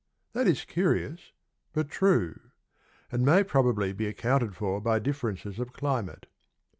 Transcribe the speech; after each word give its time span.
That 0.33 0.47
is 0.47 0.65
curious, 0.65 1.31
but 1.73 1.87
true, 1.91 2.39
And 3.11 3.23
may 3.23 3.43
probably 3.43 3.93
be 3.93 4.07
accounted 4.07 4.55
for 4.55 4.81
By 4.81 4.97
differences 4.97 5.59
of 5.59 5.73
climate. 5.73 6.25